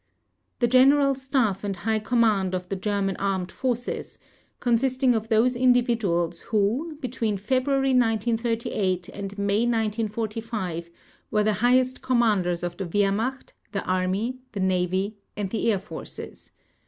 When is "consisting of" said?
4.59-5.29